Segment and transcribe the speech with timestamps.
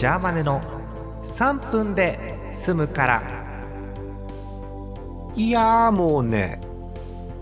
[0.00, 0.62] ジャーマネの
[1.24, 3.22] 3分で済むから。
[5.36, 6.58] いやーもうね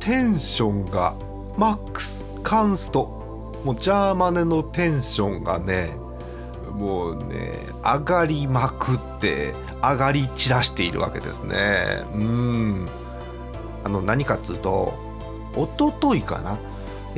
[0.01, 1.15] テンションが
[1.57, 3.53] マックスカンスト。
[3.65, 5.91] もうジャーマネのテンションがね
[6.73, 7.53] もうね
[7.85, 12.03] 上がりまくって上がり散らしているわけですね。
[12.13, 12.89] うん。
[13.85, 14.95] あの何かっつうと
[15.55, 16.59] 一昨日かな。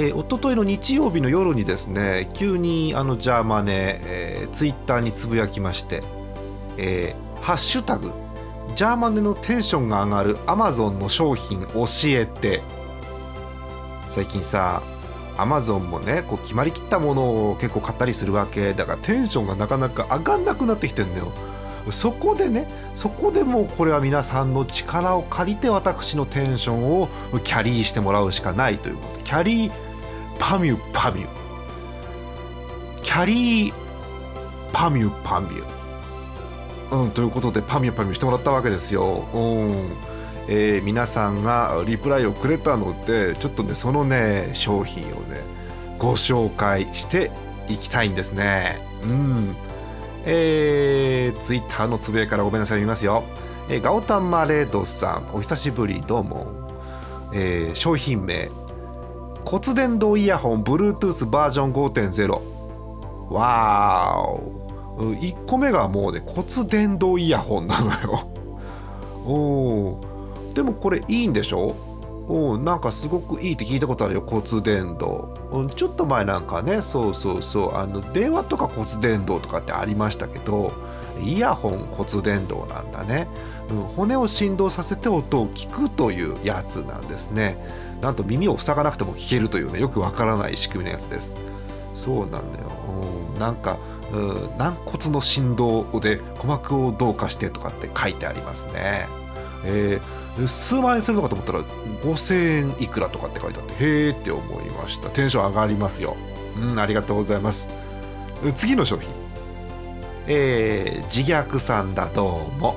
[0.01, 6.02] えー、一昨日の日曜日の夜にですね急にあのジャーマネ、えー、ツイッターにつぶやきまして
[6.79, 8.10] えー、ハッシュタグ
[8.74, 12.62] ジャーマネのテンションが上がるアマゾンの商品教えて。
[14.09, 14.83] 最近さ
[15.37, 18.73] アマゾンもねこう決まりきったものを結構買ったりするわけ。
[18.73, 21.32] だからテンションがなかなか上がんなくなってきてんだよ。
[21.91, 27.09] そこでねそこでもうこれは皆さんの力を借りて私のテンションを
[27.45, 29.21] キャリーしてもらうしかないということ。
[29.24, 29.90] キャリー
[30.41, 31.29] パミュパミュ
[33.03, 33.74] キャリー
[34.73, 35.80] パミュパミュ
[36.91, 39.29] うん、ということでパミュパミュしてもらったわけですよ。
[39.32, 40.10] うん
[40.49, 45.41] えー、皆さんがリプライをくれたのでちょっとねそのね商品をね
[45.99, 47.30] ご紹介して
[47.69, 48.80] いきたいんですね。
[49.04, 49.57] うん
[50.25, 53.23] えー、ツイッターのつぶやからごめんなさい見ますよ。
[53.69, 56.49] えー、ガオタンマレードさんお久しぶりどうも。
[57.32, 58.51] えー、商品名
[59.45, 68.28] 骨伝導イヤホン Bluetooth バージョン5.0わーお1個目がもうね骨伝導イヤホンなのよ。
[69.27, 70.00] お
[70.55, 71.75] でもこれいいんでしょ？
[72.28, 80.71] おなんかすごくいいって聞いたことあるよ骨伝導、うん、ちょっと前なんかねそうそうそうあの電話とか骨伝導とかってありましたけど
[81.22, 83.28] イヤホン骨伝導なんだね、
[83.71, 87.56] うん、骨を振動させて音を聞くというやつなんですね。
[88.00, 91.37] なんと耳を塞がなくても聞けるというねよくわからない仕組みのやつです。
[91.94, 92.71] そうなんだよ、
[93.34, 93.76] うん、なんか
[94.59, 99.06] 軟骨の振動で鼓膜をどうかしてとかって書いてありますね。
[99.64, 101.60] えー、数万円するのかと思ったら
[102.02, 105.10] 5000円いくらとかって書いてあってへえって思いました。
[105.10, 106.16] テンション上がりますよ。
[106.56, 107.69] うんありがとうございます。
[108.54, 109.19] 次の商品。
[110.32, 112.76] えー、自虐さんだどうも。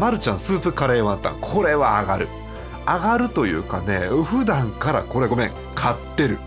[0.00, 1.38] まるちゃんスープカレーワンタン。
[1.40, 2.28] これは上がる。
[2.84, 5.52] 上がるというかね普段からこれごめん。
[5.76, 6.38] 買ってる。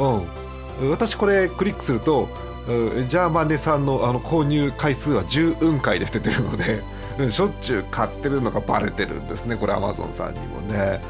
[0.00, 0.90] うん。
[0.90, 2.28] 私これクリックすると
[2.66, 6.82] ジャーマネさんのあの購入回数は10雲回で捨ててるので、
[7.30, 11.00] しょっちゅう買ってるのがバレてるんですねこれアマゾンさんにもね。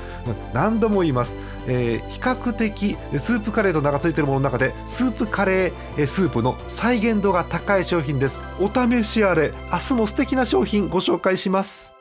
[0.53, 8.39] 何度も言います、えー、比較的スープカレーと名が付いてるものの中でスープカレースープの再現度が高い商品です。
[8.61, 9.53] お試しあれ。
[9.73, 12.00] 明日も素敵な商品ご紹介します。